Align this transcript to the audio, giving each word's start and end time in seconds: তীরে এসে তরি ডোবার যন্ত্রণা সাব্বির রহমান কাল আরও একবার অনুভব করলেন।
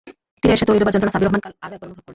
তীরে 0.41 0.53
এসে 0.55 0.65
তরি 0.67 0.77
ডোবার 0.81 0.93
যন্ত্রণা 0.93 1.13
সাব্বির 1.13 1.27
রহমান 1.27 1.41
কাল 1.43 1.51
আরও 1.65 1.75
একবার 1.75 1.87
অনুভব 1.87 1.95
করলেন। 2.01 2.09